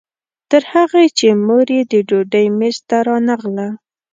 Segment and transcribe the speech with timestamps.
[0.49, 3.67] تر هغې چې مور یې د ډوډۍ میز ته رانغله.